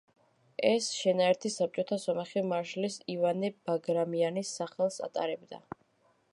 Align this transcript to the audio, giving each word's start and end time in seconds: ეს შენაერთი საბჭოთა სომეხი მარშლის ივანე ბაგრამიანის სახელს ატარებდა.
ეს 0.69 0.85
შენაერთი 0.99 1.51
საბჭოთა 1.55 1.99
სომეხი 2.07 2.43
მარშლის 2.53 2.97
ივანე 3.17 3.53
ბაგრამიანის 3.69 4.55
სახელს 4.61 4.99
ატარებდა. 5.09 5.65